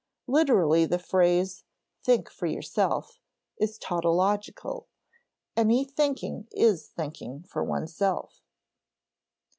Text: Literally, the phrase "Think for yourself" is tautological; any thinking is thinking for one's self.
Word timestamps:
Literally, 0.25 0.85
the 0.87 0.97
phrase 0.97 1.63
"Think 2.03 2.27
for 2.31 2.47
yourself" 2.47 3.19
is 3.59 3.77
tautological; 3.77 4.87
any 5.55 5.85
thinking 5.85 6.47
is 6.53 6.87
thinking 6.87 7.43
for 7.43 7.63
one's 7.63 7.93
self. 7.95 8.41